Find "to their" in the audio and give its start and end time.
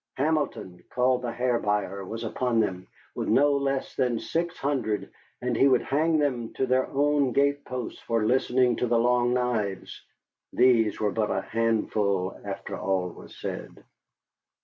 6.53-6.87